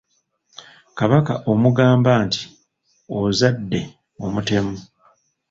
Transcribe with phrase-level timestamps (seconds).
[0.97, 2.41] Kabaka omugamba nti
[3.19, 3.81] ozadde
[4.25, 4.75] omutemu.